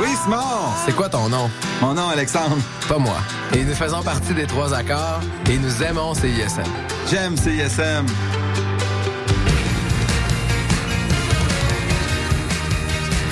Oui, 0.00 0.08
Simon! 0.22 0.72
C'est 0.86 0.96
quoi 0.96 1.10
ton 1.10 1.28
nom? 1.28 1.50
Mon 1.82 1.92
nom, 1.92 2.08
Alexandre. 2.08 2.56
Pas 2.88 2.96
moi. 2.98 3.18
Et 3.54 3.62
nous 3.62 3.74
faisons 3.74 4.02
partie 4.02 4.32
des 4.32 4.46
trois 4.46 4.72
accords 4.72 5.20
et 5.50 5.58
nous 5.58 5.82
aimons 5.82 6.14
CISM. 6.14 6.62
J'aime 7.10 7.36
CISM. 7.36 8.06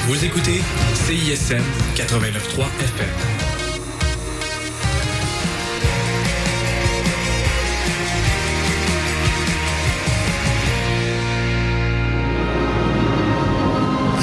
Vous 0.06 0.25
écoutez 0.25 0.62
CISM 1.06 1.62
89.3 1.96 2.64
FM. 2.80 3.31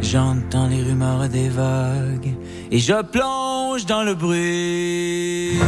J'entends 0.00 0.68
les 0.68 0.82
rumeurs 0.82 1.28
des 1.28 1.48
vagues 1.48 2.34
et 2.70 2.78
je 2.78 3.02
plonge 3.02 3.86
dans 3.86 4.02
le 4.02 4.14
bruit. 4.14 5.58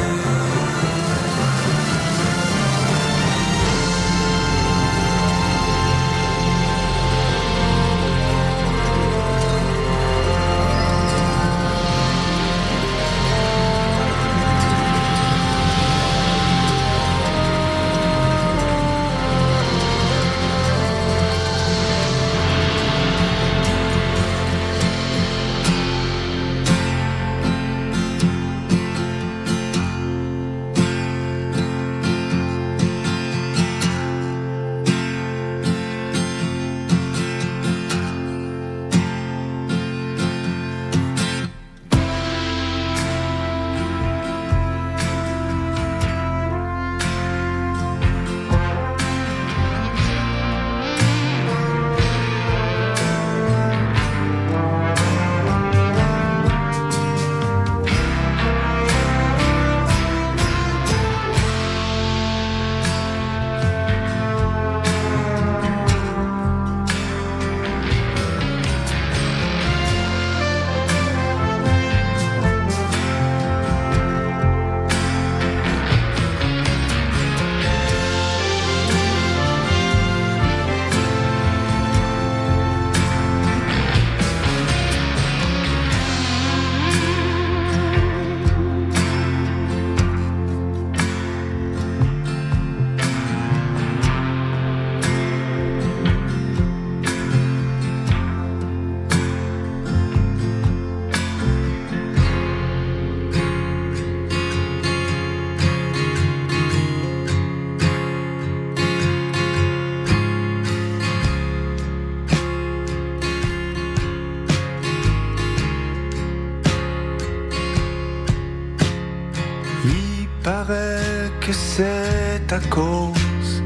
Cause 122.68 123.62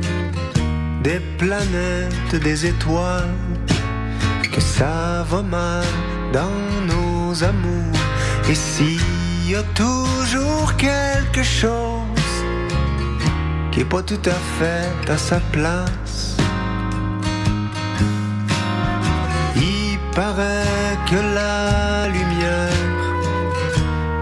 des 1.03 1.21
planètes, 1.39 2.35
des 2.43 2.67
étoiles, 2.67 3.35
que 4.53 4.61
ça 4.61 5.25
va 5.29 5.43
mal 5.43 5.85
dans 6.33 6.61
nos 6.87 7.45
amours. 7.45 8.01
Et 8.49 8.55
s'il 8.55 9.01
y 9.51 9.55
a 9.55 9.63
toujours 9.75 10.75
quelque 10.77 11.43
chose 11.43 12.35
qui 13.71 13.81
est 13.81 13.91
pas 13.97 14.03
tout 14.03 14.25
à 14.27 14.39
fait 14.59 15.11
à 15.11 15.19
sa 15.19 15.41
place, 15.53 16.37
il 19.57 19.99
paraît 20.15 20.97
que 21.11 21.21
la 21.39 22.09
lumière 22.09 22.95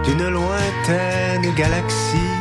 d'une 0.03 0.27
lointaine 0.29 1.53
galaxie 1.55 2.32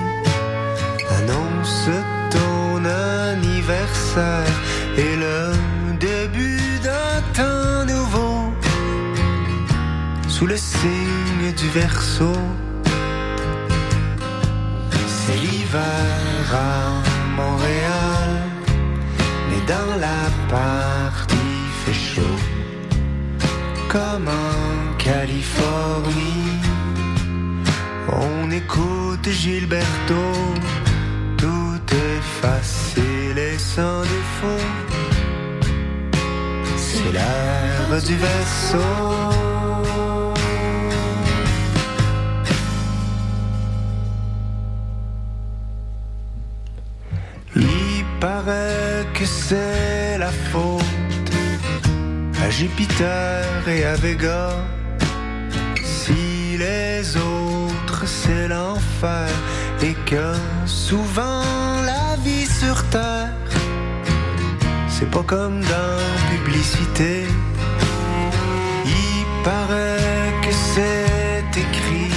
et 4.16 5.16
le 5.16 5.52
début 5.98 6.78
d'un 6.82 7.22
temps 7.32 7.86
nouveau 7.86 8.52
sous 10.28 10.46
le 10.46 10.56
signe 10.56 11.52
du 11.56 11.68
verso. 11.70 12.32
C'est 15.06 15.36
l'hiver 15.36 16.44
à 16.52 17.02
Montréal, 17.36 18.30
mais 19.48 19.62
dans 19.66 19.96
la 19.98 20.22
partie 20.50 21.60
fait 21.84 22.00
chaud 22.14 22.38
comme 23.88 24.28
en 24.28 24.96
Californie. 24.98 26.60
On 28.08 28.50
écoute 28.50 29.26
Gilberto, 29.30 30.22
tout 31.38 31.80
est 31.94 32.22
facile 32.42 33.11
et 33.38 33.58
sans 33.58 34.02
défaut. 34.02 34.66
C'est 36.76 37.12
l'heure 37.12 38.02
du 38.02 38.16
verso. 38.16 38.78
Il 47.56 48.04
paraît 48.20 49.06
que 49.14 49.24
c'est 49.24 50.18
la 50.18 50.30
faute 50.50 50.82
à 52.42 52.50
Jupiter 52.50 53.44
et 53.68 53.84
à 53.84 53.94
Vega. 53.94 54.50
Si 55.82 56.56
les 56.58 57.16
autres 57.16 58.04
c'est 58.06 58.48
l'enfer 58.48 59.28
et 59.82 59.94
que 60.06 60.34
souvent 60.66 61.71
sur 62.62 62.82
terre 62.90 63.28
c'est 64.88 65.10
pas 65.10 65.24
comme 65.32 65.60
dans 65.62 66.02
publicité. 66.30 67.24
Il 68.86 69.24
paraît 69.42 70.32
que 70.44 70.52
c'est 70.72 71.50
écrit 71.64 72.14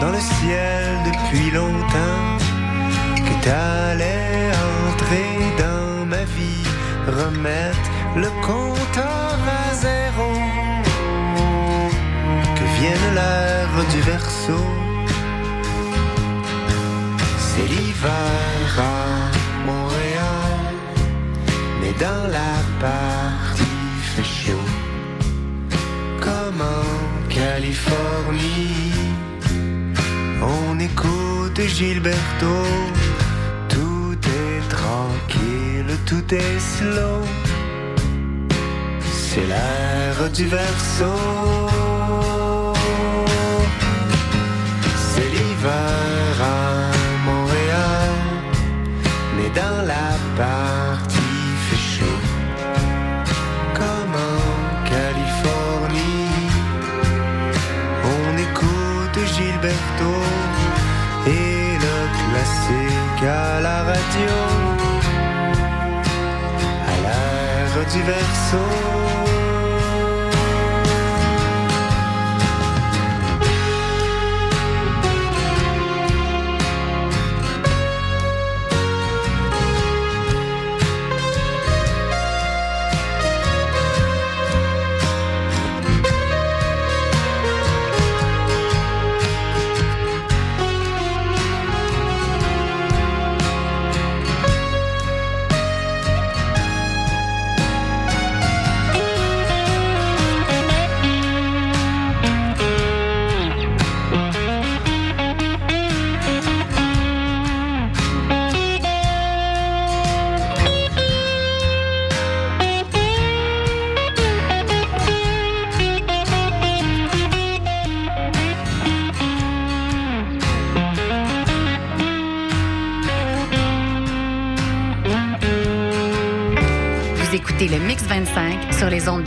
dans 0.00 0.12
le 0.16 0.22
ciel 0.34 0.84
depuis 1.10 1.50
longtemps 1.50 2.28
que 3.26 3.34
t'allais 3.44 4.50
entrer 4.90 5.32
dans 5.64 6.04
ma 6.12 6.24
vie, 6.36 6.66
remettre 7.20 7.88
le 8.16 8.30
compteur 8.48 9.38
à 9.62 9.74
zéro, 9.86 10.30
que 12.56 12.64
vienne 12.78 13.08
l'heure 13.14 13.84
du 13.92 14.00
verso. 14.02 14.87
C'est 17.58 17.66
l'hiver 17.66 18.70
à 18.78 19.66
Montréal, 19.66 20.74
mais 21.80 21.92
dans 21.98 22.26
la 22.30 22.54
partie 22.78 23.64
fait 24.14 24.22
chaud, 24.22 24.68
comme 26.20 26.60
en 26.60 27.28
Californie. 27.28 28.92
On 30.40 30.78
écoute 30.78 31.60
Gilberto, 31.66 32.56
tout 33.68 34.16
est 34.40 34.68
tranquille, 34.68 35.92
tout 36.06 36.32
est 36.32 36.60
slow. 36.60 37.22
C'est 39.10 39.46
l'ère 39.52 40.30
du 40.32 40.46
verso. 40.46 41.12
C'est 45.10 45.28
l'hiver 45.34 46.36
à 46.40 46.67
mais 49.48 49.60
dans 49.60 49.82
la 49.86 50.16
partie 50.36 51.14
fait 51.68 51.76
chaud, 51.76 52.20
comme 53.74 54.14
en 54.14 54.88
Californie. 54.88 56.50
On 58.04 58.36
écoute 58.36 59.26
Gilberto 59.34 60.14
et 61.26 61.78
le 61.84 61.98
classique 62.18 63.24
à 63.24 63.60
la 63.60 63.82
radio. 63.84 64.34
À 66.86 66.96
l'ère 67.02 67.86
du 67.92 68.02
verso. 68.02 69.37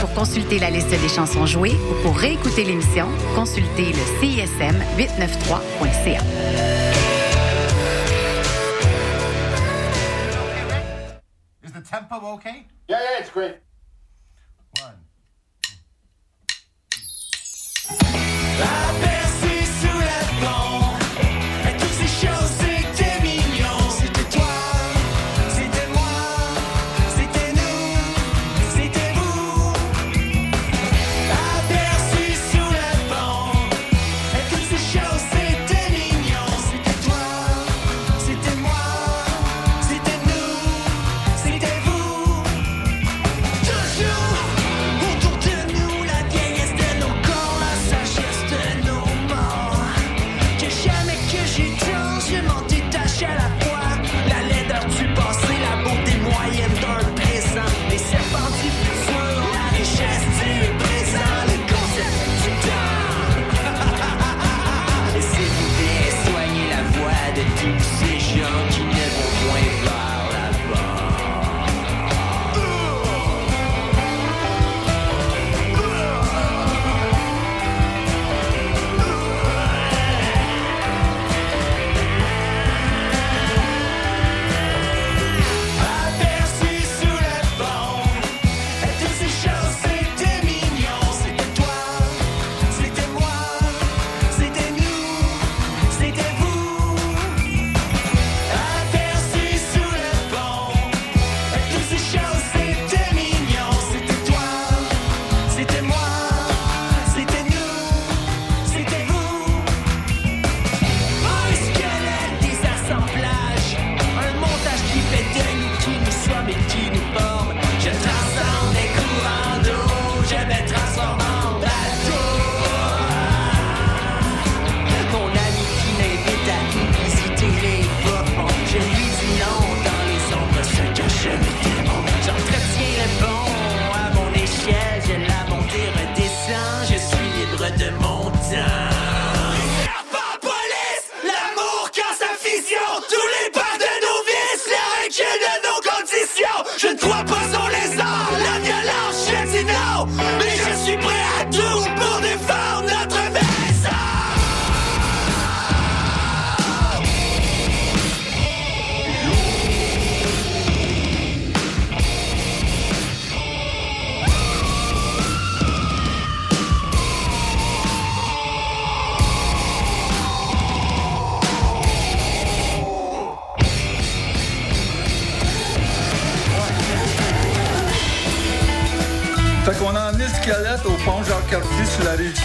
Pour 0.00 0.12
consulter 0.14 0.58
la 0.58 0.70
liste 0.70 0.90
des 0.90 1.08
chansons 1.08 1.46
jouées 1.46 1.76
ou 1.90 2.02
pour 2.02 2.16
réécouter 2.16 2.64
l'émission, 2.64 3.06
consultez 3.34 3.92
le 3.92 4.20
CISM 4.20 4.76
893.ca. 4.98 6.77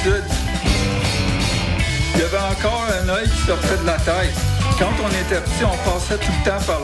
Il 0.06 0.12
y 2.20 2.24
avait 2.24 2.38
encore 2.38 2.86
un 3.02 3.08
œil 3.08 3.30
qui 3.30 3.48
sortait 3.48 3.78
de 3.78 3.86
la 3.86 3.94
tête. 3.94 4.36
Quand 4.78 4.92
on 5.02 5.08
était 5.08 5.40
petit, 5.40 5.64
on 5.64 5.78
passait 5.90 6.18
tout 6.18 6.32
le 6.44 6.50
temps 6.50 6.60
par 6.66 6.82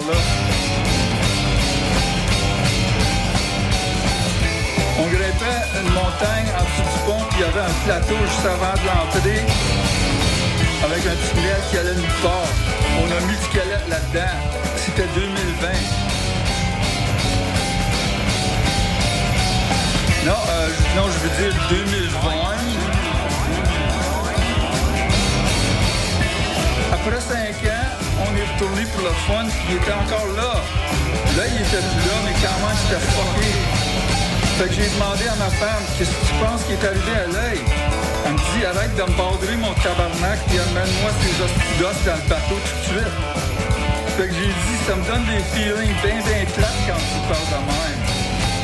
il 29.70 29.76
était 29.76 29.94
encore 29.94 30.28
là. 30.36 30.62
Là, 31.38 31.44
il 31.46 31.62
était 31.62 31.84
plus 31.86 32.04
là, 32.10 32.18
mais 32.26 32.36
quand 32.42 32.60
même, 32.66 32.78
c'était 32.82 33.04
fucké. 33.14 33.54
Fait 34.58 34.68
que 34.68 34.74
j'ai 34.74 34.90
demandé 34.90 35.26
à 35.30 35.36
ma 35.36 35.50
femme, 35.56 35.84
qu'est-ce 35.98 36.10
que 36.10 36.26
tu 36.26 36.34
penses 36.44 36.64
qui 36.66 36.74
est 36.74 36.84
arrivé 36.84 37.14
à 37.16 37.28
l'œil? 37.32 37.62
Elle 38.26 38.34
me 38.34 38.38
dit, 38.38 38.66
arrête 38.66 38.96
de 38.96 39.04
me 39.04 39.16
bordrer 39.16 39.56
mon 39.56 39.74
tabarnak, 39.80 40.40
puis 40.48 40.60
amène-moi 40.60 41.12
ces 41.22 41.36
hosties 41.42 41.80
dans 41.80 42.18
le 42.18 42.28
bateau 42.28 42.58
tout 42.58 42.78
de 42.82 42.86
suite. 42.92 43.16
Fait 44.18 44.28
que 44.28 44.34
j'ai 44.34 44.52
dit, 44.52 44.78
ça 44.86 44.96
me 44.98 45.06
donne 45.08 45.26
des 45.30 45.44
feelings 45.54 45.96
bien, 46.04 46.20
bien 46.26 46.44
plates 46.58 46.82
quand 46.90 47.00
tu 47.00 47.18
parles 47.30 47.50
de 47.54 47.62
même. 47.70 48.02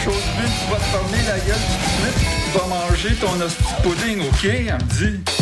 Chose 0.04 0.26
d'une, 0.36 0.52
tu 0.52 0.66
vas 0.70 0.82
te 0.82 0.90
fermer 0.92 1.24
la 1.30 1.40
gueule 1.46 1.64
tout 1.64 1.80
de 1.80 1.90
suite, 2.04 2.20
tu 2.44 2.50
vas 2.58 2.68
manger 2.68 3.14
ton 3.16 3.34
hostie 3.40 3.76
pudding, 3.82 4.20
ok? 4.28 4.44
Elle 4.44 4.74
me 4.74 4.90
dit. 5.00 5.35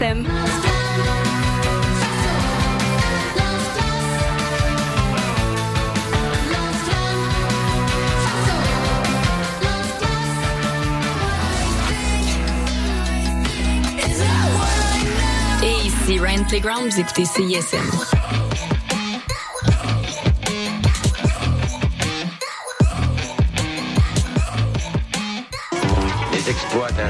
CISM. 0.00 0.24
Et 15.62 15.86
ici 15.86 16.18
Ryan 16.18 16.44
Playground, 16.48 16.90
vous 16.90 17.00
écoutez 17.00 17.24
CISM. 17.26 18.49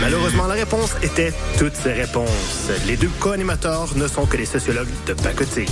Malheureusement, 0.00 0.46
la 0.46 0.54
réponse 0.54 0.94
était 1.02 1.32
toutes 1.58 1.74
ces 1.74 1.92
réponses. 1.92 2.70
Les 2.86 2.96
deux 2.96 3.10
co-animateurs 3.20 3.96
ne 3.96 4.06
sont 4.06 4.26
que 4.26 4.36
des 4.36 4.46
sociologues 4.46 4.88
de 5.06 5.14
pacotille. 5.14 5.68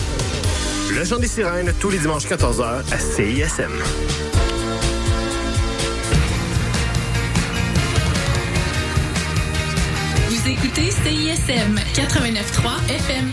Le 0.95 1.05
chant 1.05 1.19
des 1.19 1.29
sirènes, 1.29 1.73
tous 1.81 1.91
les 1.91 1.99
dimanches 1.99 2.27
14h 2.27 2.83
à 2.93 2.99
CISM. 2.99 3.73
Vous 10.29 10.49
écoutez 10.49 10.91
CISM 10.91 11.79
89.3 11.95 12.95
FM. 12.95 13.33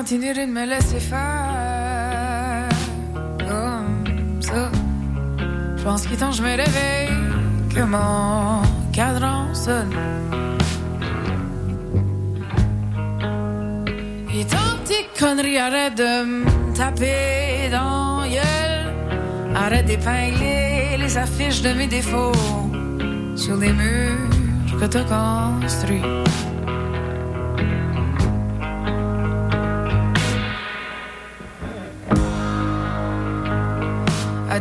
continuerai 0.00 0.46
de 0.46 0.52
me 0.52 0.64
laisser 0.64 0.98
faire 0.98 2.68
comme 3.38 4.40
ça. 4.40 4.70
Je 5.76 5.82
pense 5.82 6.06
qu'il 6.06 6.16
que 6.16 6.32
je 6.32 6.42
me 6.42 6.56
réveille, 6.64 7.20
que 7.74 7.82
mon 7.82 8.62
cadran 8.94 9.52
sonne. 9.52 9.94
Et 14.34 14.44
tant 14.46 14.72
tes 14.86 15.04
conneries, 15.18 15.58
arrête 15.58 15.98
de 15.98 16.12
me 16.24 16.74
taper 16.74 17.68
dans 17.70 18.22
gueule. 18.22 18.94
Arrête 19.54 19.84
d'épingler 19.84 20.96
les 20.98 21.18
affiches 21.18 21.60
de 21.60 21.74
mes 21.74 21.88
défauts 21.88 22.32
sur 23.36 23.56
les 23.58 23.74
murs 23.74 24.80
que 24.80 24.86
t'as 24.86 25.04
construits. 25.60 26.00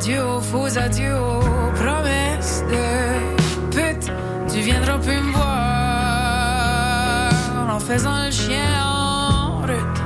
Adieu 0.02 0.24
aux 0.24 0.40
faux 0.40 0.78
adieux 0.78 1.14
aux 1.14 1.74
promesses 1.74 2.64
de 2.72 3.70
pute. 3.70 4.10
Tu 4.50 4.62
viendras 4.62 4.98
plus 4.98 5.20
me 5.20 5.34
voir 5.34 7.34
en 7.76 7.80
faisant 7.82 8.24
le 8.24 8.32
chien 8.32 8.82
en 8.82 9.60
route. 9.60 10.00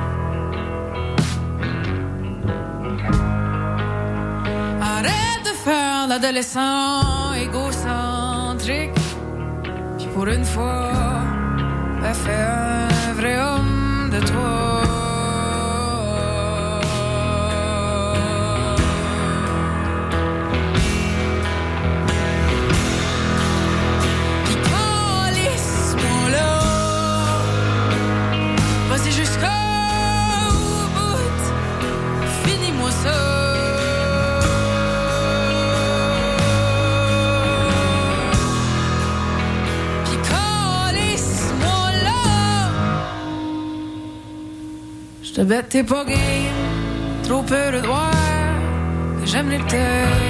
Arrête 4.82 5.44
de 5.44 5.54
faire 5.64 6.08
l'adolescent 6.08 7.32
égocentrique. 7.34 8.98
Puis 9.96 10.08
pour 10.12 10.26
une 10.26 10.44
fois, 10.44 10.90
ben, 12.02 12.14
fais 12.14 12.63
Finis-moi 32.44 32.90
ça. 32.90 33.20
Puis 40.04 40.18
calisse-moi 40.28 41.82
là. 42.04 42.70
J'te 45.22 45.40
bête, 45.40 45.68
t'es 45.68 45.82
game. 45.82 46.14
Trop 47.22 47.42
peur 47.42 47.72
de 47.72 47.78
voir 47.86 48.10
que 49.20 49.26
j'aime 49.26 49.50
les 49.50 49.62
têtes. 49.66 50.23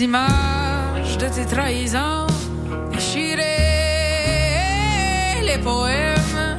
images 0.00 1.18
de 1.18 1.28
tes 1.28 1.44
trahisons, 1.44 2.26
déchirer 2.92 3.42
les 5.42 5.58
poèmes 5.58 6.58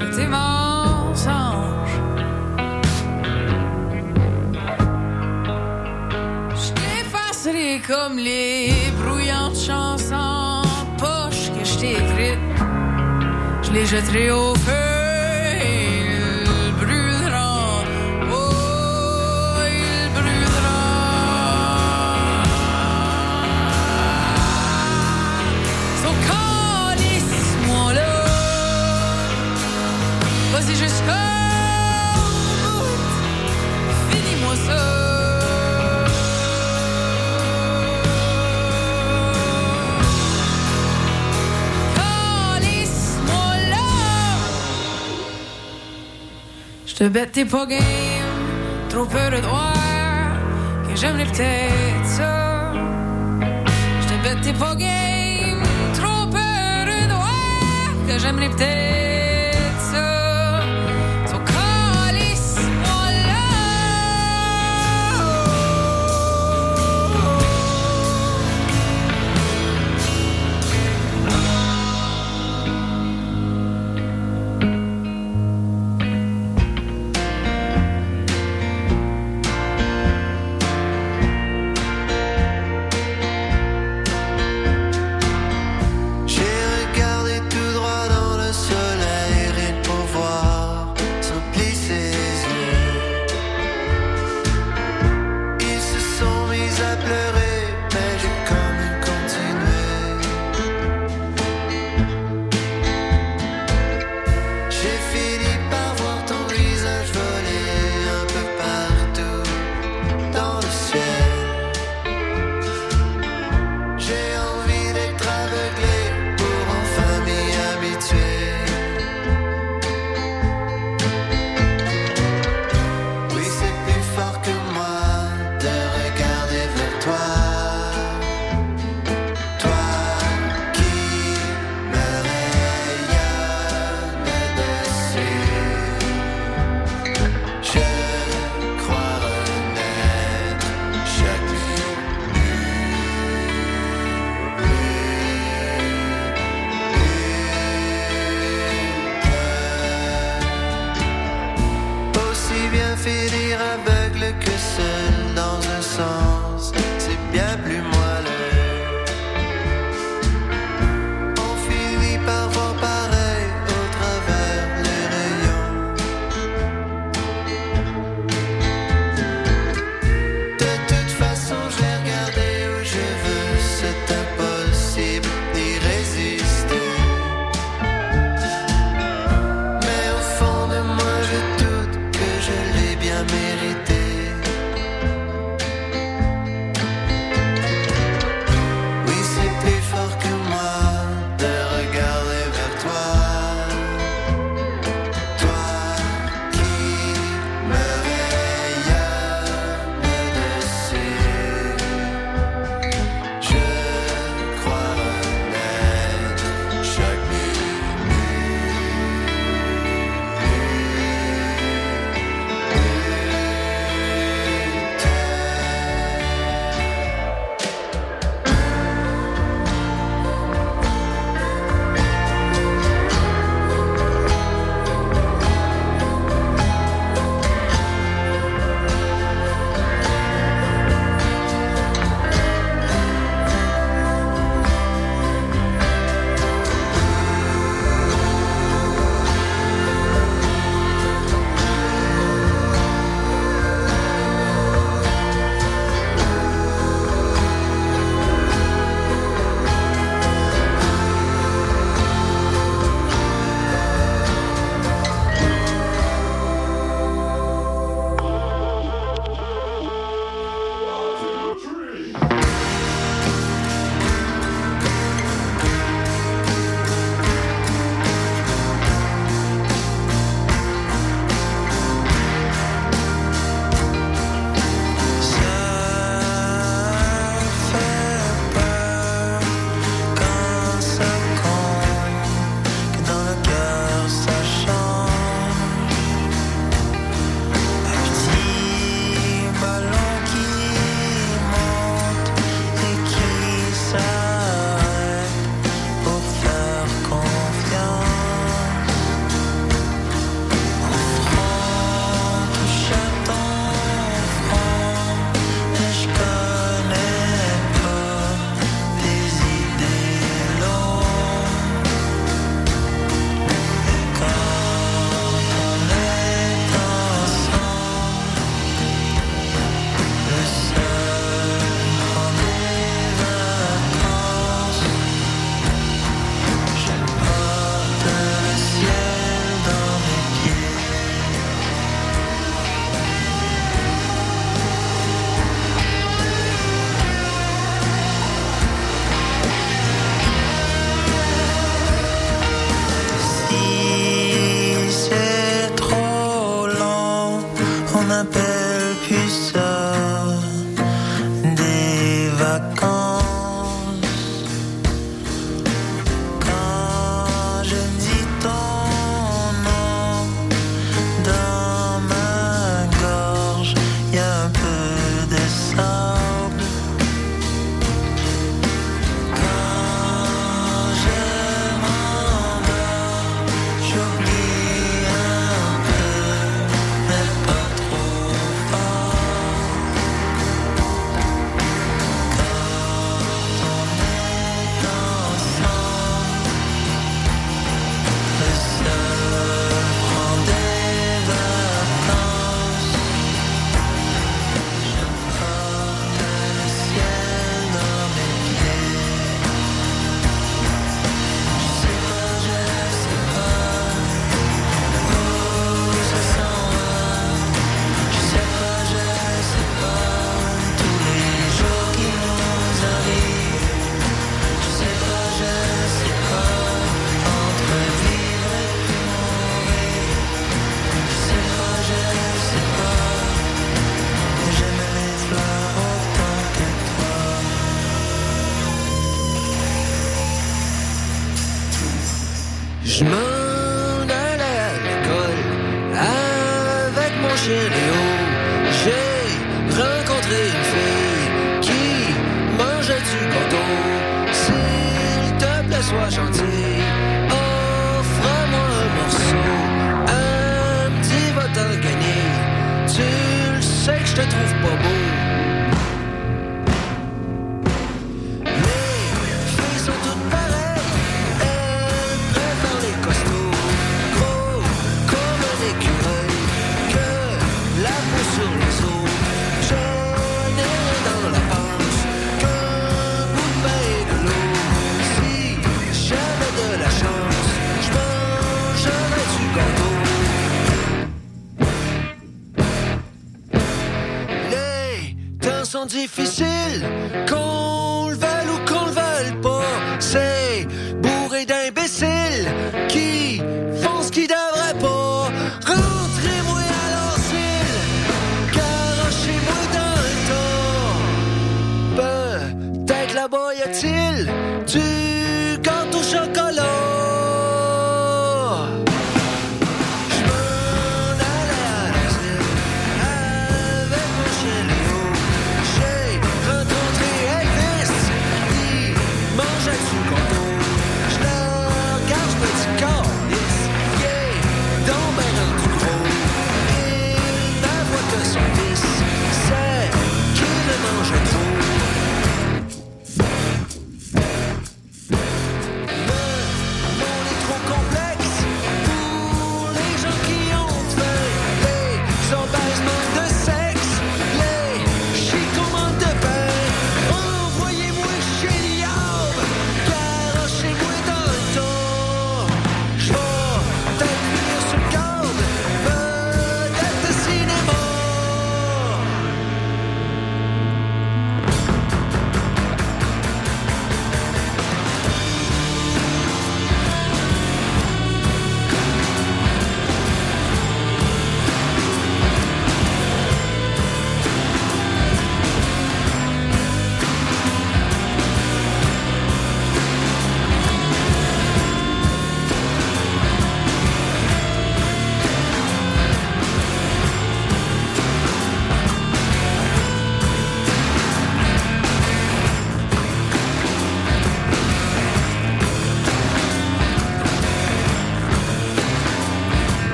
de 0.00 0.06
tes 0.16 0.26
mensonges. 0.26 1.98
Je 6.56 6.72
t'effacerai 6.72 7.80
comme 7.86 8.18
les 8.18 8.72
brouillantes 9.00 9.56
chansons 9.56 10.62
poche 10.98 11.50
que 11.56 11.64
je 11.64 11.78
t'ai 11.78 11.92
écrites. 11.92 12.38
Je 13.62 13.72
les 13.72 13.86
jetterai 13.86 14.30
au 14.30 14.54
feu. 14.54 14.93
Je 47.04 47.08
bête 47.10 47.50
pas 47.50 47.66
game, 47.66 47.82
trop 48.88 49.04
peu 49.04 49.30
de 49.30 49.42
droits 49.42 49.74
que 50.88 50.96
j'aime 50.96 51.18
les 51.18 51.26
petites 51.26 52.06
sœurs. 52.06 52.72
Je 54.08 54.14
bête 54.22 54.58
pas 54.58 54.74
game, 54.74 55.62
trop 55.92 56.26
peu 56.28 56.38
de 56.90 57.08
droits 57.10 57.92
que 58.08 58.18
j'aime 58.18 58.40
les 58.40 58.48
petites 58.48 58.93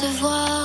te 0.00 0.06
voir. 0.20 0.57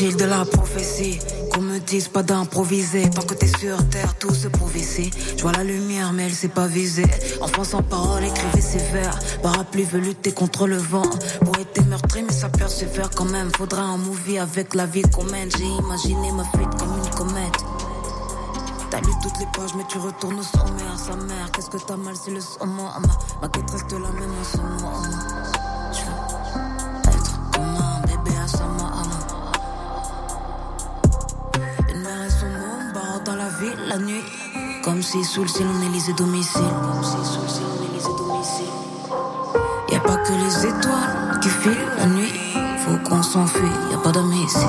La 0.00 0.44
prophétie 0.44 1.18
Qu'on 1.52 1.60
me 1.60 1.78
dise 1.78 2.08
pas 2.08 2.22
d'improviser 2.22 3.08
Tant 3.10 3.22
que 3.22 3.34
t'es 3.34 3.48
sur 3.48 3.76
terre, 3.88 4.14
tout 4.18 4.32
se 4.32 4.48
prouve 4.48 4.76
ici 4.76 5.10
Je 5.36 5.42
vois 5.42 5.52
la 5.52 5.64
lumière 5.64 6.12
mais 6.12 6.24
elle 6.24 6.34
s'est 6.34 6.48
pas 6.48 6.66
visée. 6.66 7.06
Enfant 7.40 7.64
sans 7.64 7.82
parole, 7.82 8.24
écrivez 8.24 8.60
ses 8.60 8.78
vers. 8.92 9.18
Parapluie 9.42 9.84
veut 9.84 10.00
lutter 10.00 10.32
contre 10.32 10.66
le 10.66 10.76
vent. 10.76 11.08
Pour 11.44 11.56
être 11.58 11.84
meurtri 11.86 12.22
mais 12.22 12.32
ça 12.32 12.48
persévère 12.48 13.10
quand 13.10 13.24
même. 13.24 13.50
Faudra 13.56 13.82
un 13.82 13.96
movie 13.98 14.38
avec 14.38 14.74
la 14.74 14.86
vie 14.86 15.02
qu'on 15.02 15.24
mène. 15.24 15.50
J'ai 15.56 15.64
imaginé 15.64 16.30
ma 16.32 16.44
fuite 16.44 16.78
comme 16.78 16.96
une 16.96 17.10
comète. 17.10 17.58
T'as 18.90 19.00
lu 19.00 19.12
toutes 19.22 19.38
les 19.40 19.46
pages 19.46 19.74
mais 19.76 19.84
tu 19.88 19.98
retournes 19.98 20.38
au 20.38 20.42
sommaire. 20.42 20.98
Sa 20.98 21.16
mère, 21.16 21.50
qu'est-ce 21.52 21.70
que 21.70 21.78
t'as 21.78 21.96
mal 21.96 22.14
c'est 22.22 22.30
le 22.30 22.40
saumon. 22.40 22.88
Ah, 22.94 23.00
Ma, 23.00 23.42
ma 23.42 23.48
quête 23.48 23.70
reste 23.70 23.92
la 23.92 23.98
même 23.98 24.32
en 24.40 24.44
ce 24.44 25.67
la 33.88 33.98
nuit 33.98 34.22
Comme 34.82 35.02
si 35.02 35.24
sous 35.24 35.42
le 35.42 35.48
ciel 35.48 35.66
on 35.68 35.86
élisait 35.88 36.12
domicile. 36.12 36.62
Comme 36.82 37.04
si 37.04 37.32
sous 37.32 37.42
le 37.42 37.48
ciel 37.48 37.66
on 37.78 37.92
élisait 37.92 38.16
domicile. 38.18 38.72
Y'a 39.90 40.00
pas 40.00 40.16
que 40.16 40.32
les 40.32 40.66
étoiles 40.66 41.40
qui 41.42 41.48
filent 41.48 41.88
la 41.96 42.06
nuit. 42.06 42.32
Faut 42.78 43.08
qu'on 43.08 43.22
s'enfuit, 43.22 43.66
y'a 43.90 43.98
pas 43.98 44.12
d'amis 44.12 44.44
ici 44.44 44.66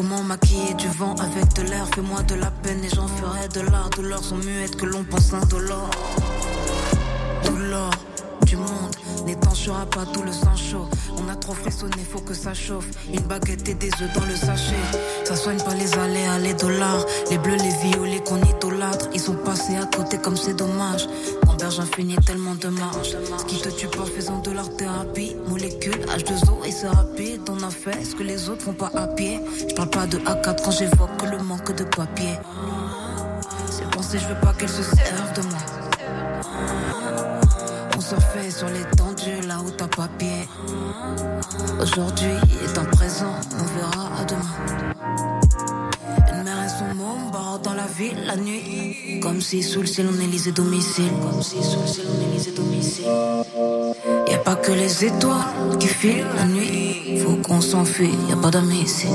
Comment 0.00 0.22
maquiller 0.22 0.72
du 0.72 0.88
vent 0.88 1.14
avec 1.16 1.52
de 1.56 1.60
l'air? 1.68 1.86
Fais-moi 1.94 2.22
de 2.22 2.34
la 2.34 2.50
peine 2.50 2.82
et 2.82 2.88
j'en 2.88 3.06
ferai 3.06 3.48
de 3.48 3.60
l'art. 3.70 3.90
Douleurs 3.90 4.24
sont 4.24 4.38
muettes 4.38 4.76
que 4.76 4.86
l'on 4.86 5.04
pense 5.04 5.34
indolore. 5.34 5.90
Douleur 7.44 7.90
du 8.46 8.56
monde 8.56 8.96
n'étanchera 9.26 9.84
pas 9.84 10.06
tout 10.06 10.22
le 10.22 10.32
sang 10.32 10.56
chaud. 10.56 10.88
On 11.18 11.28
a 11.28 11.34
trop 11.34 11.52
frissonné, 11.52 12.02
faut 12.10 12.20
que 12.20 12.32
ça 12.32 12.54
chauffe. 12.54 12.86
Une 13.12 13.20
baguette 13.24 13.68
et 13.68 13.74
des 13.74 13.88
œufs 13.88 14.10
dans 14.14 14.24
le 14.24 14.36
sachet. 14.36 14.80
Ça 15.24 15.36
soigne 15.36 15.58
pas 15.58 15.74
les 15.74 15.92
aléas, 15.92 16.38
les 16.38 16.54
dollars. 16.54 17.04
Les 17.30 17.36
bleus, 17.36 17.56
les 17.56 17.90
violets 17.90 18.22
qu'on 18.24 18.38
idolâtre. 18.38 19.10
Ils 19.12 19.20
sont 19.20 19.36
passés 19.36 19.76
à 19.76 19.84
côté 19.84 20.16
comme 20.16 20.38
c'est 20.38 20.54
dommage. 20.54 21.06
Berge 21.60 21.80
infinie, 21.80 22.16
tellement 22.24 22.54
de 22.54 22.68
marge. 22.68 23.16
Ce 23.38 23.44
qui 23.44 23.60
te 23.60 23.68
tue 23.68 23.88
pas, 23.88 24.06
faisant 24.06 24.38
de 24.38 24.50
l'art 24.50 24.74
thérapie. 24.76 25.36
Molécule, 25.46 26.00
H2O 26.06 26.64
et 26.66 26.72
c'est 26.72 26.88
rapide. 26.88 27.42
On 27.50 27.62
a 27.62 27.70
fait 27.70 28.02
ce 28.02 28.14
que 28.14 28.22
les 28.22 28.48
autres 28.48 28.62
font 28.62 28.72
pas 28.72 28.90
à 28.94 29.06
pied. 29.06 29.40
Je 29.68 29.74
parle 29.74 29.90
pas 29.90 30.06
de 30.06 30.18
A4 30.18 30.62
quand 30.64 30.70
j'évoque 30.70 31.22
le 31.30 31.38
manque 31.42 31.74
de 31.76 31.84
papier. 31.84 32.34
C'est 33.70 33.88
pensé, 33.90 34.18
je 34.18 34.28
veux 34.28 34.40
pas 34.40 34.54
qu'elles 34.54 34.70
se 34.70 34.82
servent 34.82 35.32
de 35.34 35.42
moi. 35.48 35.58
On 37.96 38.00
se 38.00 38.14
fait 38.14 38.50
sur 38.50 38.68
l'étendue 38.68 39.46
là 39.46 39.58
où 39.64 39.70
t'as 39.70 39.88
pas 39.88 40.08
pied. 40.18 40.48
Aujourd'hui 41.80 42.36
est 42.64 42.78
un 42.78 42.84
présent, 42.84 43.34
on 43.58 43.78
verra 43.78 44.10
à 44.18 44.24
demain. 44.24 44.99
La 48.26 48.36
nuit. 48.36 49.20
Comme 49.20 49.40
si 49.40 49.62
sous 49.62 49.80
le 49.80 49.86
ciel 49.86 50.08
on 50.10 50.20
élisait 50.20 50.52
domicile. 50.52 51.12
Comme 51.22 51.42
si 51.42 51.62
sous 51.62 51.80
le 51.80 51.86
ciel 51.86 52.06
on 52.08 52.30
élisait 52.30 52.52
domicile. 52.52 53.04
Y 54.28 54.34
a 54.34 54.38
pas 54.38 54.56
que 54.56 54.72
les 54.72 55.04
étoiles 55.04 55.78
qui 55.78 55.88
filent 55.88 56.26
la 56.36 56.46
nuit. 56.46 57.18
Faut 57.18 57.36
qu'on 57.36 57.60
s'enfuit, 57.60 58.14
y 58.28 58.32
a 58.32 58.36
pas 58.36 58.50
d'amis 58.50 58.82
ici. 58.82 59.08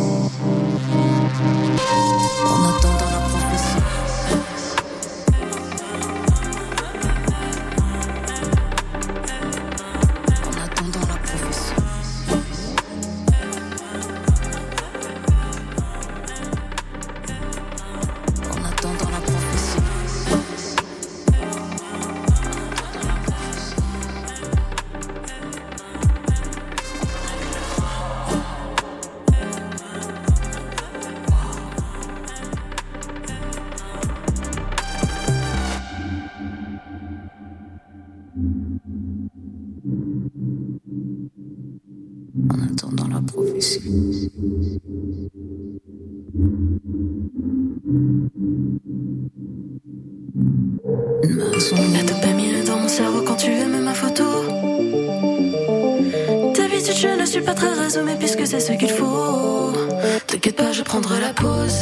Prophétie. 43.65 44.31
La 51.93 52.03
dopamine 52.03 52.63
dans 52.65 52.77
mon 52.77 52.87
cerveau 52.87 53.21
quand 53.25 53.35
tu 53.35 53.51
aimes 53.51 53.83
ma 53.83 53.93
photo. 53.93 54.23
D'habitude, 56.55 56.95
je 56.95 57.19
ne 57.19 57.25
suis 57.25 57.41
pas 57.41 57.53
très 57.53 57.73
réseau, 57.73 58.01
mais 58.03 58.15
puisque 58.15 58.45
c'est 58.45 58.59
ce 58.59 58.73
qu'il 58.73 58.89
faut. 58.89 59.73
T'inquiète 60.27 60.55
pas, 60.55 60.71
je 60.71 60.83
prendrai 60.83 61.19
la 61.21 61.33
pause. 61.33 61.81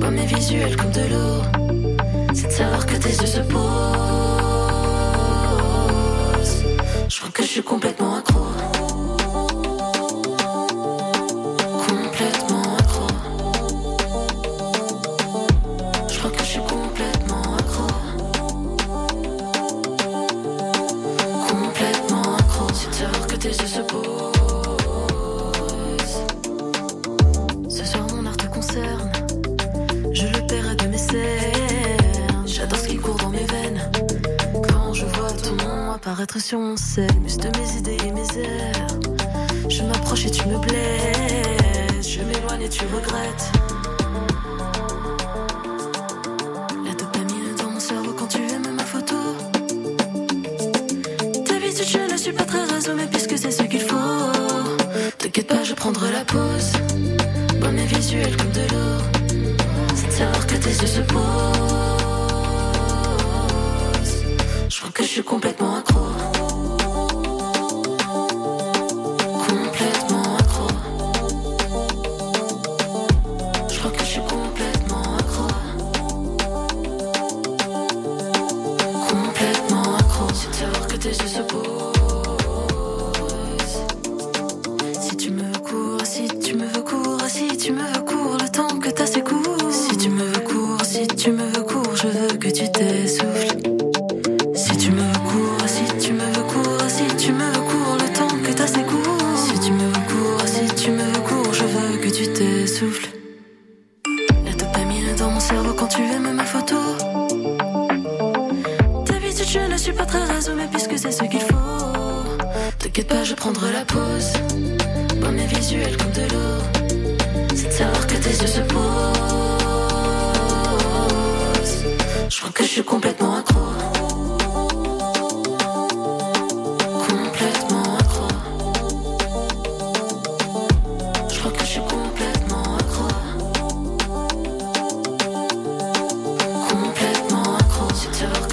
Pas 0.00 0.10
mes 0.10 0.26
visuels 0.26 0.76
comme 0.76 0.90
de 0.92 1.00
l'eau. 1.00 1.42
C'est 2.34 2.48
de 2.48 2.52
savoir 2.52 2.86
que 2.86 2.96
tes 2.96 3.10
yeux 3.10 3.26
se 3.26 3.40
posent. 3.40 3.56
Je 7.08 7.18
crois 7.18 7.30
que 7.32 7.42
je 7.42 7.48
suis 7.48 7.62
complètement 7.62 8.16
accro. 8.16 8.46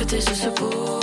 Que 0.03 0.09
tes 0.09 0.17
yeux 0.17 0.35
se. 0.35 1.02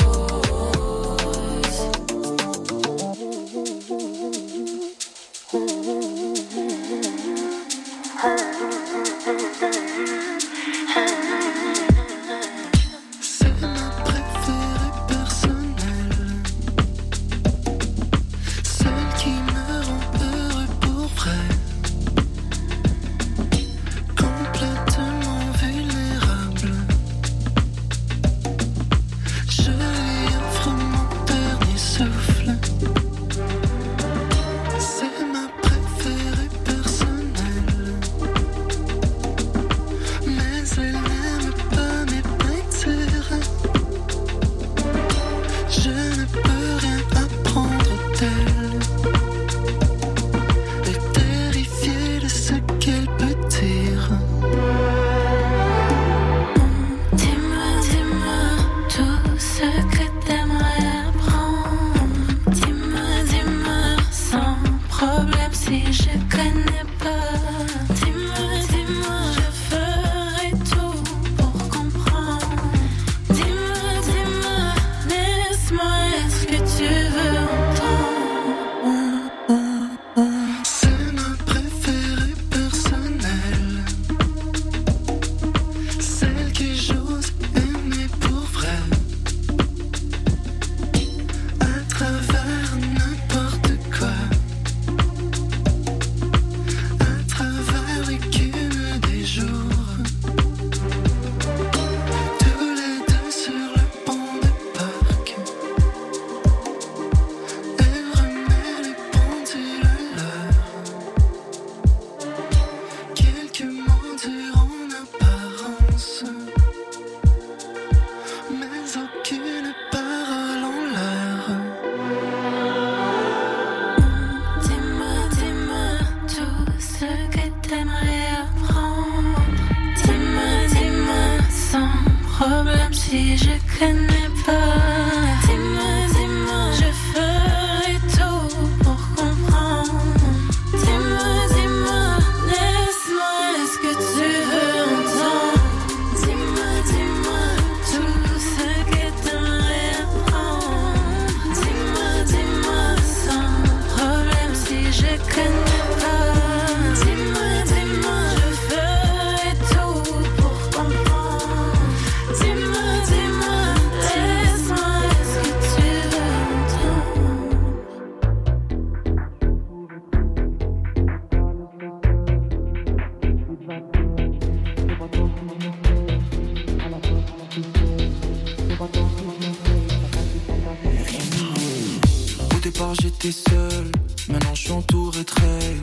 J'étais 183.22 183.51
seul, 183.51 183.90
maintenant 184.28 184.55
je 184.55 184.60
suis 184.60 184.72
entouré 184.72 185.18
rêves. 185.18 185.80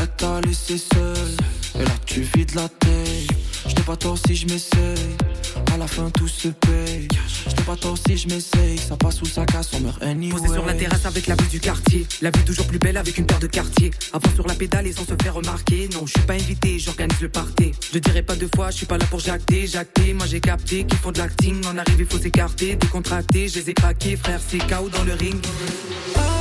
Elle 0.00 0.08
t'a 0.16 0.40
laissé 0.42 0.78
seul, 0.78 1.36
et 1.80 1.84
là 1.84 1.94
tu 2.06 2.22
vides 2.34 2.54
la 2.54 2.68
tête. 2.68 3.44
Pas 3.86 3.96
tort 3.96 4.16
si 4.26 4.34
je 4.34 4.46
m'essaye, 4.46 5.14
à 5.74 5.76
la 5.76 5.86
fin 5.86 6.08
tout 6.08 6.26
se 6.26 6.48
paye. 6.48 7.06
Je 7.46 7.62
pas 7.64 7.76
tort 7.76 7.98
si 8.06 8.16
je 8.16 8.28
m'essaye, 8.28 8.78
ça 8.78 8.96
passe 8.96 9.20
ou 9.20 9.26
ça 9.26 9.44
casse, 9.44 9.72
on 9.74 9.80
meurt 9.80 10.02
anyway. 10.02 10.30
Posé 10.30 10.54
sur 10.54 10.64
la 10.64 10.72
terrasse 10.72 11.04
avec 11.04 11.26
la 11.26 11.34
vue 11.34 11.48
du 11.48 11.60
quartier. 11.60 12.06
La 12.22 12.30
vie 12.30 12.42
toujours 12.46 12.66
plus 12.66 12.78
belle 12.78 12.96
avec 12.96 13.18
une 13.18 13.26
paire 13.26 13.40
de 13.40 13.46
quartiers. 13.46 13.90
Avant 14.14 14.34
sur 14.34 14.46
la 14.46 14.54
pédale 14.54 14.86
et 14.86 14.92
sans 14.92 15.04
se 15.04 15.12
faire 15.22 15.34
remarquer. 15.34 15.90
Non, 15.92 16.06
je 16.06 16.12
suis 16.12 16.26
pas 16.26 16.32
invité, 16.32 16.78
j'organise 16.78 17.20
le 17.20 17.28
party. 17.28 17.72
Je 17.92 17.98
dirai 17.98 18.22
pas 18.22 18.36
deux 18.36 18.48
fois, 18.54 18.70
je 18.70 18.76
suis 18.78 18.86
pas 18.86 18.96
là 18.96 19.04
pour 19.04 19.20
jacter, 19.20 19.66
jacter. 19.66 20.14
Moi 20.14 20.24
j'ai 20.26 20.40
capté 20.40 20.86
qu'ils 20.86 20.98
font 20.98 21.12
de 21.12 21.18
l'acting. 21.18 21.62
En 21.66 21.76
arrive, 21.76 22.00
il 22.00 22.06
faut 22.06 22.18
s'écarter, 22.18 22.76
décontracter. 22.76 23.48
Je 23.48 23.58
les 23.58 23.68
ai 23.68 23.74
craqués, 23.74 24.16
frère, 24.16 24.40
c'est 24.48 24.66
KO 24.66 24.88
dans 24.88 25.04
le 25.04 25.12
ring. 25.12 25.44
Solo 26.14 26.33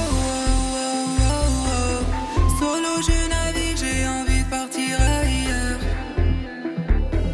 je 3.05 3.27
navigue, 3.29 3.77
j'ai 3.77 4.07
envie 4.07 4.43
de 4.43 4.49
partir 4.49 4.97
ailleurs. 5.01 5.79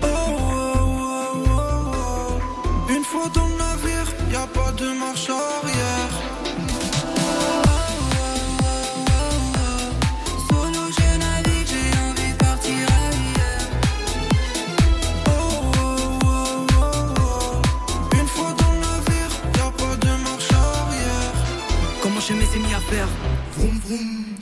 Oh, 0.02 0.08
oh, 0.08 1.44
oh, 1.48 1.62
oh. 1.96 2.92
Une 2.96 3.04
fois 3.04 3.30
dans 3.34 3.48
le 3.48 3.58
navire, 3.58 4.08
y 4.32 4.36
a 4.36 4.48
pas 4.48 4.72
de 4.72 4.88
marche 4.98 5.30
arrière. 5.30 6.14
Solo 10.48 10.84
je 10.98 11.10
navigue, 11.26 11.68
j'ai 11.74 11.92
envie 12.08 12.32
de 12.34 12.38
partir 12.38 12.82
ailleurs. 13.06 13.68
Oh. 15.28 15.32
Une 18.20 18.28
fois 18.28 18.54
dans 18.62 18.74
le 18.74 18.80
navire, 18.88 19.34
y 19.58 19.60
a 19.60 19.70
pas 19.82 19.96
de 20.06 20.12
marche 20.24 20.52
arrière. 20.52 21.34
Comment 22.02 22.22
je 22.22 22.34
m'ai 22.34 22.60
mis 22.66 22.74
à 22.74 22.80
faire? 22.80 23.10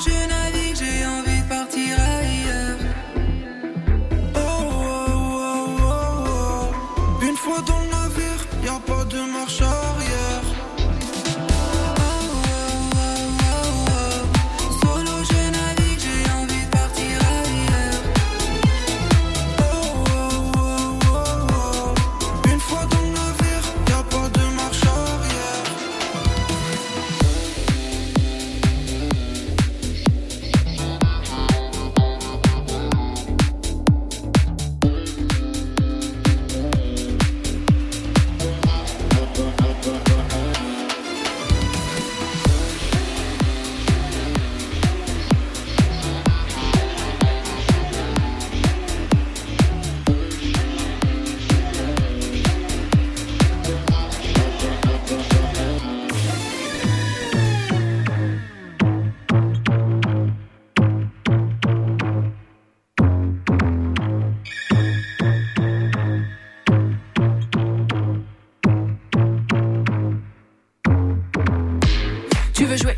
je 0.00 0.26
ne 0.26 0.35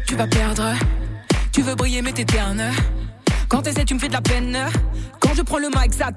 tu 0.08 0.16
vas 0.16 0.26
perdre. 0.26 0.72
Tu 1.52 1.60
veux 1.60 1.74
briller, 1.74 2.00
mais 2.00 2.12
t'es. 2.12 2.24
Quand 3.48 3.62
t'essaies, 3.62 3.84
tu 3.84 3.94
me 3.94 3.98
fais 3.98 4.08
de 4.08 4.12
la 4.12 4.20
peine. 4.20 4.58
Quand 5.20 5.34
je 5.34 5.42
prends 5.42 5.58
le 5.58 5.68
mic, 5.68 5.94
ça. 5.94 6.10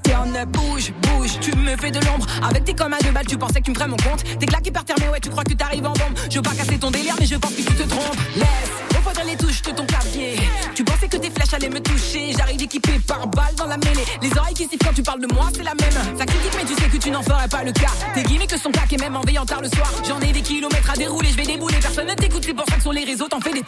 Bouge, 0.47 0.93
bouge, 1.01 1.39
tu 1.39 1.55
me 1.55 1.75
fais 1.77 1.91
de 1.91 1.99
l'ombre. 2.05 2.25
Avec 2.43 2.65
tes 2.65 2.73
comme 2.73 2.93
à 2.93 2.99
deux 2.99 3.11
balles, 3.11 3.25
tu 3.25 3.37
pensais 3.37 3.59
que 3.59 3.65
tu 3.65 3.71
me 3.71 3.75
ferais 3.75 3.87
mon 3.87 3.97
compte. 3.97 4.23
T'es 4.39 4.45
claqué 4.45 4.71
par 4.71 4.83
terre, 4.83 4.95
mais 4.99 5.09
ouais, 5.09 5.19
tu 5.19 5.29
crois 5.29 5.43
que 5.43 5.53
t'arrives 5.53 5.85
en 5.85 5.93
bombe. 5.93 6.17
Je 6.29 6.35
veux 6.35 6.41
pas 6.41 6.53
casser 6.53 6.77
ton 6.77 6.91
délire, 6.91 7.15
mais 7.19 7.25
je 7.25 7.35
pense 7.35 7.51
que 7.51 7.61
tu 7.61 7.73
te 7.73 7.83
trompes. 7.83 8.17
Laisse, 8.35 8.95
refroidir 8.95 9.25
les 9.25 9.37
touches 9.37 9.61
de 9.61 9.71
ton 9.71 9.85
clavier. 9.85 10.35
Tu 10.75 10.83
pensais 10.83 11.07
que 11.07 11.17
tes 11.17 11.29
flèches 11.29 11.53
allaient 11.53 11.69
me 11.69 11.79
toucher. 11.79 12.33
J'arrive 12.37 12.61
équipé 12.61 12.99
par 13.07 13.27
balle 13.27 13.55
dans 13.55 13.67
la 13.67 13.77
mêlée. 13.77 14.05
Les 14.21 14.37
oreilles 14.37 14.53
qui 14.53 14.63
sifflent 14.63 14.85
quand 14.85 14.93
tu 14.93 15.03
parles 15.03 15.21
de 15.21 15.33
moi, 15.33 15.47
c'est 15.53 15.63
la 15.63 15.75
même. 15.75 16.17
Ça 16.17 16.25
critique, 16.25 16.53
mais 16.57 16.65
tu 16.65 16.75
sais 16.75 16.89
que 16.89 16.97
tu 16.97 17.11
n'en 17.11 17.23
ferais 17.23 17.47
pas 17.47 17.63
le 17.63 17.71
cas. 17.71 17.91
Tes 18.13 18.23
gimmicks 18.23 18.57
sont 18.57 18.71
claqués, 18.71 18.97
même 18.97 19.15
en 19.15 19.21
veillant 19.21 19.45
tard 19.45 19.61
le 19.61 19.69
soir. 19.69 19.91
J'en 20.07 20.19
ai 20.19 20.31
des 20.31 20.41
kilomètres 20.41 20.91
à 20.91 20.97
dérouler, 20.97 21.29
je 21.29 21.37
vais 21.37 21.45
débouler. 21.45 21.77
Personne 21.81 22.07
ne 22.07 22.13
t'écoute, 22.13 22.43
c'est 22.45 22.53
pour 22.53 22.65
ça 22.67 22.75
que 22.75 22.81
sur 22.81 22.93
les 22.93 23.05
réseaux, 23.05 23.27
t'en 23.27 23.39
fais 23.39 23.53
des. 23.53 23.63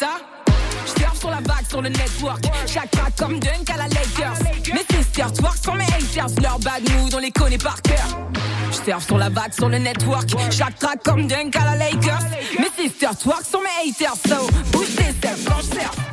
J'surfe 0.86 1.20
sur 1.20 1.30
la 1.30 1.38
vague, 1.38 1.68
sur 1.70 1.82
le 1.82 1.90
network. 1.90 2.42
Track 2.66 3.16
comme 3.18 3.40
Dunk 3.40 3.70
à 3.74 3.78
la 3.78 3.88
Lakers. 3.88 4.40
Mes 4.74 4.98
sisters 4.98 5.34
twerk 5.34 5.58
sur 5.62 5.76
mes 5.76 5.86
haters. 5.86 6.28
Leur 6.42 6.60
bad 6.60 6.82
mood, 6.94 7.14
on 7.14 7.20
les 7.20 7.32
connaît 7.32 7.58
par 7.58 7.82
cœur. 7.82 8.08
J'surfe 8.72 9.06
sur 9.06 9.18
la 9.18 9.30
vague, 9.30 9.54
sur 9.54 9.70
le 9.70 9.78
network. 9.78 10.30
Track 10.80 11.04
comme 11.04 11.28
Dunk 11.28 11.56
à 11.56 11.76
la 11.76 11.76
Lakers. 11.76 12.24
Mes 12.60 12.84
sisters 12.84 13.18
twerk 13.18 13.44
sur 13.46 13.60
mes 13.62 13.90
haters. 13.90 14.16
So, 14.28 14.48
bouge 14.72 14.96
tes 14.96 15.12
steps 15.12 15.46
quand. 15.46 16.13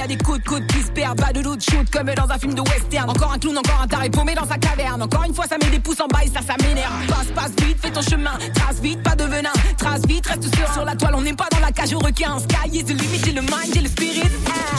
Y 0.00 0.02
a 0.02 0.06
des 0.06 0.16
coups 0.16 0.38
de 0.38 0.48
coude 0.48 0.66
qui 0.66 0.82
se 0.82 0.90
perdent. 0.90 1.20
De 1.34 1.42
doute, 1.42 1.62
shoot 1.62 1.88
comme 1.90 2.06
dans 2.14 2.28
un 2.28 2.38
film 2.38 2.54
de 2.54 2.62
western. 2.62 3.10
Encore 3.10 3.32
un 3.32 3.38
clown, 3.38 3.58
encore 3.58 3.80
un 3.82 3.86
taré 3.86 4.08
paumé 4.08 4.34
dans 4.34 4.46
sa 4.46 4.56
caverne. 4.56 5.02
Encore 5.02 5.24
une 5.24 5.34
fois, 5.34 5.46
ça 5.46 5.56
met 5.62 5.70
des 5.70 5.78
pouces 5.78 6.00
en 6.00 6.06
bas 6.06 6.20
et 6.24 6.28
ça, 6.28 6.40
ça 6.40 6.54
m'énerve. 6.62 6.92
Passe, 7.06 7.26
passe 7.34 7.66
vite, 7.66 7.78
fais 7.80 7.90
ton 7.90 8.02
chemin. 8.02 8.32
Trace 8.54 8.80
vite, 8.80 9.02
pas 9.02 9.14
de 9.14 9.24
venin. 9.24 9.52
Trace 9.76 10.02
vite, 10.06 10.26
reste 10.26 10.54
sur, 10.54 10.72
sur 10.72 10.84
la 10.84 10.96
toile. 10.96 11.14
On 11.14 11.20
n'est 11.20 11.34
pas 11.34 11.48
dans 11.52 11.60
la 11.60 11.70
cage 11.70 11.92
au 11.92 11.98
requin. 11.98 12.38
Sky 12.38 12.78
is 12.78 12.84
the 12.84 12.90
limit, 12.90 13.20
j'ai 13.24 13.32
le 13.32 13.42
mind, 13.42 13.74
j'ai 13.74 13.80
le 13.82 13.88
spirit. 13.88 14.22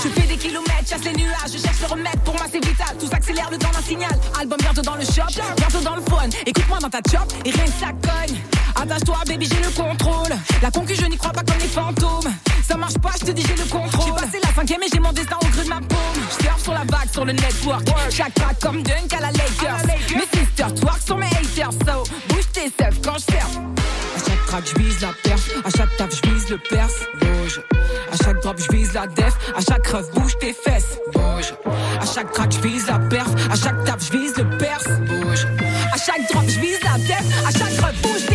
Je 0.04 0.10
fais 0.10 0.28
des 0.28 0.38
kilomètres, 0.38 0.90
chasse 0.90 1.04
les 1.04 1.14
nuages. 1.14 1.54
Je 1.54 1.60
cherche 1.60 1.80
le 1.82 1.88
remède, 1.88 2.20
pour 2.26 2.34
moi 2.34 2.48
c'est 2.52 2.64
vital. 2.66 2.96
Tout 3.00 3.08
s'accélère 3.08 3.50
le 3.52 3.58
temps 3.58 3.72
d'un 3.72 3.82
signal. 3.82 4.18
Album 4.40 4.58
bientôt 4.60 4.82
dans 4.82 4.96
le 4.96 5.06
shop, 5.06 5.30
bientôt 5.58 5.82
dans 5.82 5.96
le 5.96 6.02
phone. 6.02 6.32
Écoute-moi 6.46 6.80
dans 6.80 6.90
ta 6.90 7.02
chop 7.10 7.32
et 7.46 7.52
rien 7.52 7.66
que 7.66 7.80
ça 7.80 7.92
cogne. 8.02 8.38
Attache-toi, 8.76 9.18
baby, 9.28 9.48
j'ai 9.50 9.62
le 9.62 9.70
contrôle. 9.70 10.32
La 10.62 10.72
concu, 10.72 10.96
je 10.96 11.06
n'y 11.06 11.18
crois 11.18 11.32
pas 11.32 11.44
comme 11.44 11.60
les 11.60 11.68
fantômes. 11.68 12.32
Ça 12.68 12.78
marche 12.78 12.98
pas, 13.00 13.12
je 13.20 13.26
te 13.26 13.32
dis, 13.32 13.44
j'ai 13.48 13.56
le 13.56 13.70
contrôle. 13.70 14.06
J'ai 14.06 14.26
passé 14.26 14.40
la 14.44 14.54
cinquième 14.54 14.82
et 14.84 14.88
j'ai 14.92 15.00
mon 15.00 15.12
destin 15.12 15.38
au 15.42 15.46
creux 15.46 15.64
de 15.64 15.70
ma 15.70 15.80
paume. 15.80 16.22
Je 16.40 16.64
sur 16.64 16.74
la 16.74 16.80
vague, 16.80 17.12
sur 17.12 17.26
le 17.26 17.34
network. 17.34 17.88
Chaque 18.10 18.34
pas 18.34 18.54
comme 18.62 18.84
Dunk 18.84 19.14
à 19.18 19.22
la 19.22 19.32
Lakers. 19.32 19.82
Mes 20.16 20.40
sisters 20.40 20.74
twerk 20.76 21.02
sur 21.06 21.18
mes 21.18 21.28
haters. 21.28 21.72
So, 21.72 22.04
bouge 22.30 22.48
tes 22.54 22.72
seufs 22.80 23.02
quand 23.04 23.16
je 23.16 23.34
surf. 23.34 23.60
À 24.16 24.20
chaque 24.20 24.46
track, 24.46 24.64
je 24.68 24.82
vise 24.82 25.02
la 25.02 25.14
perf. 25.24 25.50
À 25.66 25.70
chaque 25.70 25.98
taf, 25.98 26.10
je 26.16 26.30
vise 26.30 26.50
le 26.50 26.58
perse. 26.58 26.94
Bouge. 27.20 27.62
À 28.12 28.24
chaque 28.24 28.42
drop, 28.42 28.58
je 28.58 28.76
vise 28.76 28.94
la 28.94 29.08
def. 29.08 29.38
À 29.56 29.62
chaque 29.62 29.88
ref, 29.88 30.12
bouge 30.14 30.38
tes 30.40 30.54
fesses. 30.54 30.98
Bouge. 31.14 31.54
À 32.00 32.06
chaque 32.06 32.32
track, 32.32 32.52
je 32.52 32.68
vise 32.68 32.88
la 32.88 33.00
perf. 33.00 33.30
À 33.52 33.56
chaque 33.56 33.84
taf, 33.86 34.06
je 34.06 34.18
vise 34.18 34.36
le 34.38 34.58
perse. 34.58 34.88
Bouge. 35.08 35.48
À 35.94 35.98
chaque 35.98 36.32
drop, 36.32 36.44
je 36.48 36.60
vise 36.60 36.80
la 36.84 36.98
def. 36.98 37.24
À 37.48 37.52
chaque 37.52 37.80
ref, 37.80 38.02
bouge 38.02 38.31